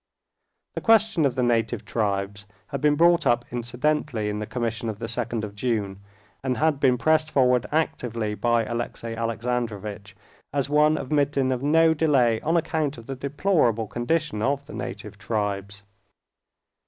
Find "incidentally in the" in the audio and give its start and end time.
3.51-4.47